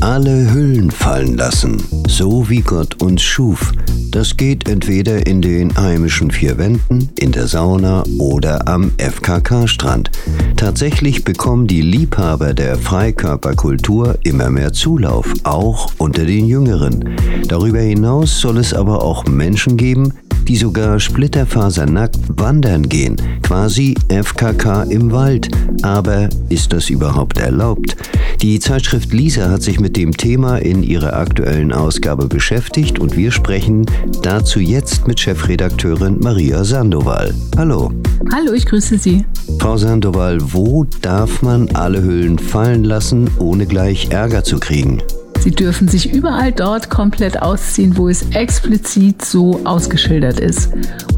Alle 0.00 0.52
Hüllen 0.52 0.92
fallen 0.92 1.36
lassen, 1.36 1.82
so 2.06 2.48
wie 2.48 2.60
Gott 2.60 3.02
uns 3.02 3.20
schuf. 3.20 3.72
Das 4.12 4.36
geht 4.36 4.68
entweder 4.68 5.26
in 5.26 5.42
den 5.42 5.76
heimischen 5.76 6.30
vier 6.30 6.56
Wänden, 6.56 7.08
in 7.18 7.32
der 7.32 7.48
Sauna 7.48 8.04
oder 8.18 8.68
am 8.68 8.92
FKK-Strand. 8.98 10.10
Tatsächlich 10.56 11.24
bekommen 11.24 11.66
die 11.66 11.82
Liebhaber 11.82 12.54
der 12.54 12.78
Freikörperkultur 12.78 14.18
immer 14.22 14.50
mehr 14.50 14.72
Zulauf, 14.72 15.32
auch 15.42 15.90
unter 15.98 16.24
den 16.24 16.46
Jüngeren. 16.46 17.16
Darüber 17.48 17.80
hinaus 17.80 18.40
soll 18.40 18.58
es 18.58 18.72
aber 18.72 19.02
auch 19.02 19.26
Menschen 19.26 19.76
geben, 19.76 20.12
die 20.46 20.56
sogar 20.56 20.98
splitterfasernackt 21.00 22.18
wandern 22.28 22.88
gehen, 22.88 23.16
quasi 23.48 23.94
FKK 24.10 24.82
im 24.90 25.10
Wald. 25.10 25.48
Aber 25.80 26.28
ist 26.50 26.74
das 26.74 26.90
überhaupt 26.90 27.38
erlaubt? 27.38 27.96
Die 28.42 28.60
Zeitschrift 28.60 29.10
Lisa 29.10 29.48
hat 29.48 29.62
sich 29.62 29.80
mit 29.80 29.96
dem 29.96 30.14
Thema 30.14 30.58
in 30.58 30.82
ihrer 30.82 31.14
aktuellen 31.14 31.72
Ausgabe 31.72 32.26
beschäftigt 32.26 32.98
und 32.98 33.16
wir 33.16 33.30
sprechen 33.30 33.86
dazu 34.22 34.60
jetzt 34.60 35.08
mit 35.08 35.18
Chefredakteurin 35.18 36.18
Maria 36.20 36.62
Sandoval. 36.62 37.32
Hallo. 37.56 37.90
Hallo, 38.34 38.52
ich 38.52 38.66
grüße 38.66 38.98
Sie. 38.98 39.24
Frau 39.58 39.78
Sandoval, 39.78 40.40
wo 40.52 40.84
darf 41.00 41.40
man 41.40 41.70
alle 41.70 42.02
Hüllen 42.02 42.38
fallen 42.38 42.84
lassen, 42.84 43.30
ohne 43.38 43.64
gleich 43.64 44.10
Ärger 44.10 44.44
zu 44.44 44.58
kriegen? 44.58 45.02
Sie 45.40 45.52
dürfen 45.52 45.88
sich 45.88 46.12
überall 46.12 46.52
dort 46.52 46.90
komplett 46.90 47.40
ausziehen, 47.40 47.96
wo 47.96 48.08
es 48.08 48.28
explizit 48.32 49.24
so 49.24 49.60
ausgeschildert 49.64 50.38
ist. 50.38 50.70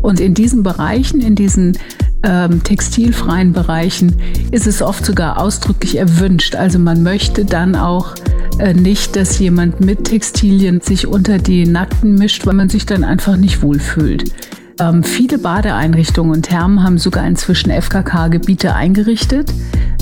Und 0.02 0.20
in 0.20 0.34
diesen 0.34 0.62
Bereichen, 0.62 1.20
in 1.20 1.34
diesen 1.34 1.76
ähm, 2.22 2.62
textilfreien 2.62 3.52
Bereichen, 3.52 4.16
ist 4.50 4.66
es 4.66 4.82
oft 4.82 5.04
sogar 5.04 5.38
ausdrücklich 5.40 5.96
erwünscht. 5.96 6.54
Also 6.54 6.78
man 6.78 7.02
möchte 7.02 7.44
dann 7.44 7.74
auch 7.74 8.14
äh, 8.58 8.74
nicht, 8.74 9.16
dass 9.16 9.38
jemand 9.38 9.80
mit 9.80 10.04
Textilien 10.04 10.80
sich 10.80 11.06
unter 11.06 11.38
die 11.38 11.66
Nackten 11.66 12.14
mischt, 12.14 12.46
weil 12.46 12.54
man 12.54 12.68
sich 12.68 12.86
dann 12.86 13.04
einfach 13.04 13.36
nicht 13.36 13.62
wohlfühlt. 13.62 14.32
Ähm, 14.78 15.02
viele 15.02 15.38
Badeeinrichtungen 15.38 16.32
und 16.32 16.42
Thermen 16.42 16.82
haben 16.82 16.98
sogar 16.98 17.26
inzwischen 17.26 17.70
FKK-Gebiete 17.70 18.74
eingerichtet. 18.74 19.52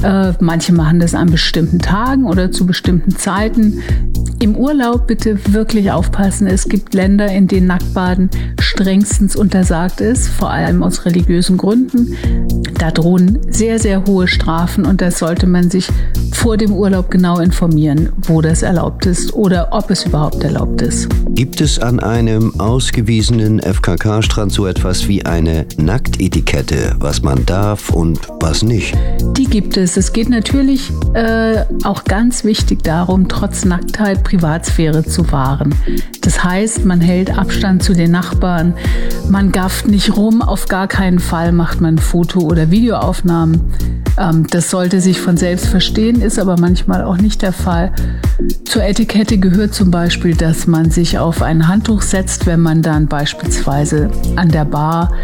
Äh, 0.03 0.32
manche 0.41 0.72
machen 0.72 1.00
das 1.00 1.14
an 1.14 1.30
bestimmten 1.30 1.80
Tagen 1.80 2.25
oder 2.25 2.53
zu 2.53 2.66
bestimmten 2.66 3.16
Zeiten. 3.16 3.82
Im 4.41 4.55
Urlaub 4.55 5.08
bitte 5.08 5.36
wirklich 5.53 5.91
aufpassen. 5.91 6.47
Es 6.47 6.69
gibt 6.69 6.94
Länder, 6.94 7.27
in 7.27 7.48
denen 7.48 7.67
Nacktbaden 7.67 8.31
strengstens 8.61 9.34
untersagt 9.34 10.00
ist, 10.00 10.28
vor 10.28 10.50
allem 10.50 10.84
aus 10.84 11.05
religiösen 11.05 11.56
Gründen. 11.56 12.17
Da 12.78 12.92
drohen 12.92 13.41
sehr, 13.50 13.81
sehr 13.81 14.06
hohe 14.06 14.28
Strafen 14.28 14.86
und 14.86 15.00
da 15.00 15.11
sollte 15.11 15.48
man 15.48 15.70
sich 15.70 15.89
vor 16.33 16.56
dem 16.56 16.72
Urlaub 16.72 17.11
genau 17.11 17.41
informieren, 17.41 18.11
wo 18.28 18.41
das 18.41 18.62
erlaubt 18.62 19.06
ist 19.06 19.34
oder 19.34 19.70
ob 19.72 19.91
es 19.91 20.06
überhaupt 20.06 20.44
erlaubt 20.44 20.83
ist. 20.83 21.09
Gibt 21.31 21.61
es 21.61 21.81
an 21.81 21.98
einem 21.98 22.59
ausgewiesenen 22.61 23.59
FKK-Strand 23.59 24.53
so 24.53 24.66
etwas 24.66 25.09
wie 25.09 25.27
eine 25.27 25.66
Nacktetikette, 25.77 26.94
was 27.00 27.22
man 27.22 27.44
darf 27.44 27.91
und 27.91 28.20
was 28.39 28.62
nicht? 28.62 28.97
Die 29.36 29.47
gibt 29.47 29.77
es. 29.77 29.97
Es 29.97 30.12
geht 30.12 30.28
natürlich 30.28 30.92
äh, 31.14 31.64
auch 31.83 32.05
ganz 32.05 32.44
wichtig 32.44 32.84
darum, 32.84 33.28
trotz 33.28 33.64
Nacktheit 33.64 34.22
Privatsphäre 34.29 35.03
zu 35.05 35.33
wahren. 35.33 35.75
Das 36.29 36.45
heißt, 36.45 36.84
man 36.84 37.01
hält 37.01 37.39
Abstand 37.39 37.83
zu 37.83 37.95
den 37.95 38.11
Nachbarn, 38.11 38.75
man 39.31 39.51
gafft 39.51 39.89
nicht 39.89 40.15
rum, 40.15 40.43
auf 40.43 40.69
gar 40.69 40.87
keinen 40.87 41.21
Fall 41.21 41.53
macht 41.53 41.81
man 41.81 41.97
Foto- 41.97 42.43
oder 42.43 42.71
Videoaufnahmen. 42.71 43.62
Ähm, 44.19 44.47
das 44.51 44.69
sollte 44.69 45.01
sich 45.01 45.23
von 45.23 45.39
selbst 45.39 45.69
verstehen, 45.69 46.21
ist 46.21 46.39
aber 46.39 46.61
manchmal 46.61 47.03
auch 47.03 47.17
nicht 47.17 47.41
der 47.41 47.55
Fall. 47.55 47.93
Zur 48.67 48.83
Etikette 48.83 49.39
gehört 49.39 49.73
zum 49.73 49.91
Beispiel, 49.91 50.34
dass 50.34 50.67
man 50.67 50.91
sich 50.91 51.19
auf 51.19 51.41
ein 51.41 51.67
Handtuch 51.67 52.03
setzt, 52.03 52.44
wenn 52.44 52.61
man 52.61 52.83
dann 52.83 53.06
beispielsweise 53.06 54.11
an 54.37 54.50
der 54.50 54.67
Bar 54.67 55.15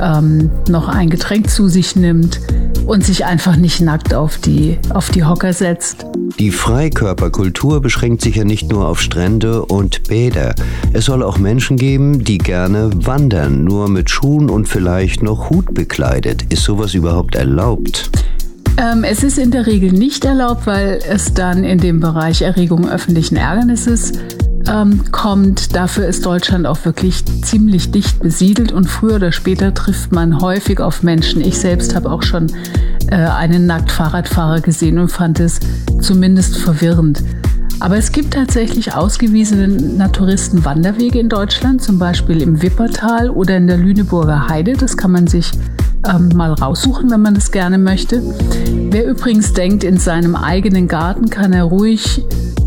ähm, 0.00 0.48
noch 0.68 0.86
ein 0.86 1.10
Getränk 1.10 1.50
zu 1.50 1.66
sich 1.66 1.96
nimmt 1.96 2.40
und 2.86 3.04
sich 3.04 3.24
einfach 3.24 3.56
nicht 3.56 3.80
nackt 3.80 4.14
auf 4.14 4.38
die, 4.38 4.78
auf 4.90 5.10
die 5.10 5.24
Hocker 5.24 5.52
setzt. 5.52 6.06
Die 6.38 6.50
Freikörperkultur 6.50 7.80
beschränkt 7.80 8.22
sich 8.22 8.36
ja 8.36 8.44
nicht 8.44 8.70
nur 8.70 8.88
auf 8.88 9.00
Strände 9.00 9.64
und 9.64 10.04
Bäder. 10.04 10.51
Es 10.92 11.06
soll 11.06 11.22
auch 11.22 11.38
Menschen 11.38 11.76
geben, 11.76 12.24
die 12.24 12.38
gerne 12.38 12.90
wandern, 12.94 13.64
nur 13.64 13.88
mit 13.88 14.10
Schuhen 14.10 14.50
und 14.50 14.68
vielleicht 14.68 15.22
noch 15.22 15.50
Hut 15.50 15.74
bekleidet. 15.74 16.52
Ist 16.52 16.64
sowas 16.64 16.94
überhaupt 16.94 17.34
erlaubt? 17.34 18.10
Ähm, 18.78 19.04
es 19.04 19.22
ist 19.22 19.38
in 19.38 19.50
der 19.50 19.66
Regel 19.66 19.92
nicht 19.92 20.24
erlaubt, 20.24 20.66
weil 20.66 20.98
es 21.08 21.34
dann 21.34 21.64
in 21.64 21.78
dem 21.78 22.00
Bereich 22.00 22.42
Erregung 22.42 22.88
öffentlichen 22.88 23.36
Ärgernisses 23.36 24.12
ähm, 24.68 25.04
kommt. 25.12 25.74
Dafür 25.74 26.06
ist 26.06 26.24
Deutschland 26.24 26.66
auch 26.66 26.84
wirklich 26.84 27.24
ziemlich 27.42 27.90
dicht 27.90 28.20
besiedelt 28.20 28.72
und 28.72 28.86
früher 28.86 29.16
oder 29.16 29.32
später 29.32 29.74
trifft 29.74 30.12
man 30.12 30.40
häufig 30.40 30.80
auf 30.80 31.02
Menschen. 31.02 31.42
Ich 31.42 31.58
selbst 31.58 31.94
habe 31.94 32.10
auch 32.10 32.22
schon 32.22 32.50
äh, 33.10 33.16
einen 33.16 33.66
Nacktfahrradfahrer 33.66 34.60
gesehen 34.60 34.98
und 34.98 35.08
fand 35.08 35.40
es 35.40 35.60
zumindest 36.00 36.56
verwirrend. 36.56 37.22
Aber 37.82 37.98
es 37.98 38.12
gibt 38.12 38.34
tatsächlich 38.34 38.94
ausgewiesene 38.94 39.66
Naturistenwanderwege 39.66 41.18
in 41.18 41.28
Deutschland, 41.28 41.82
zum 41.82 41.98
Beispiel 41.98 42.40
im 42.40 42.62
Wippertal 42.62 43.28
oder 43.28 43.56
in 43.56 43.66
der 43.66 43.76
Lüneburger 43.76 44.48
Heide. 44.48 44.74
Das 44.74 44.96
kann 44.96 45.10
man 45.10 45.26
sich 45.26 45.50
ähm, 46.08 46.28
mal 46.32 46.52
raussuchen, 46.52 47.10
wenn 47.10 47.22
man 47.22 47.34
das 47.34 47.50
gerne 47.50 47.78
möchte. 47.78 48.22
Wer 48.90 49.06
übrigens 49.06 49.52
denkt, 49.52 49.82
in 49.82 49.98
seinem 49.98 50.36
eigenen 50.36 50.86
Garten 50.86 51.28
kann 51.28 51.52
er 51.52 51.64
ruhig 51.64 52.22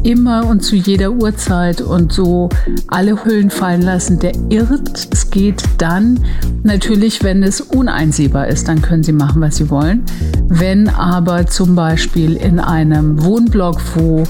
immer 0.05 0.45
und 0.45 0.63
zu 0.63 0.75
jeder 0.75 1.11
Uhrzeit 1.11 1.81
und 1.81 2.13
so 2.13 2.49
alle 2.87 3.25
Hüllen 3.25 3.49
fallen 3.49 3.81
lassen, 3.81 4.19
der 4.19 4.33
irrt. 4.49 5.09
Es 5.11 5.31
geht 5.31 5.63
dann 5.79 6.19
natürlich, 6.63 7.23
wenn 7.23 7.41
es 7.43 7.59
uneinsehbar 7.59 8.47
ist, 8.47 8.67
dann 8.67 8.81
können 8.81 9.03
Sie 9.03 9.13
machen, 9.13 9.41
was 9.41 9.57
Sie 9.57 9.69
wollen. 9.69 10.03
Wenn 10.47 10.87
aber 10.89 11.47
zum 11.47 11.75
Beispiel 11.75 12.35
in 12.35 12.59
einem 12.59 13.23
Wohnblock, 13.23 13.81
wo, 13.95 14.23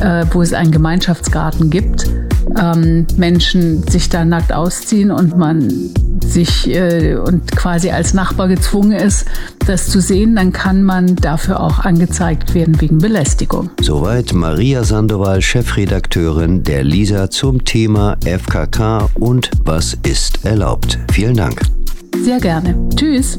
äh, 0.00 0.26
wo 0.30 0.42
es 0.42 0.52
einen 0.52 0.70
Gemeinschaftsgarten 0.70 1.70
gibt, 1.70 2.06
ähm, 2.60 3.06
Menschen 3.16 3.82
sich 3.88 4.10
da 4.10 4.24
nackt 4.24 4.52
ausziehen 4.52 5.10
und 5.10 5.38
man 5.38 5.72
sich 6.32 6.68
äh, 6.68 7.16
und 7.16 7.52
quasi 7.52 7.90
als 7.90 8.14
Nachbar 8.14 8.48
gezwungen 8.48 8.92
ist, 8.92 9.26
das 9.66 9.88
zu 9.88 10.00
sehen, 10.00 10.36
dann 10.36 10.52
kann 10.52 10.82
man 10.82 11.16
dafür 11.16 11.60
auch 11.60 11.80
angezeigt 11.80 12.54
werden 12.54 12.80
wegen 12.80 12.98
Belästigung. 12.98 13.70
Soweit 13.80 14.32
Maria 14.32 14.84
Sandoval, 14.84 15.40
Chefredakteurin 15.42 16.62
der 16.62 16.84
Lisa 16.84 17.30
zum 17.30 17.64
Thema 17.64 18.16
FKK 18.24 19.10
und 19.14 19.50
was 19.64 19.96
ist 20.06 20.44
erlaubt. 20.44 20.98
Vielen 21.12 21.36
Dank. 21.36 21.60
Sehr 22.22 22.38
gerne. 22.38 22.74
Tschüss. 22.96 23.38